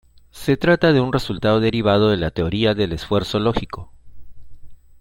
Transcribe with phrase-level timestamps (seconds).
[0.31, 3.91] Se trata de un resultado derivado de la teoría del esfuerzo lógico.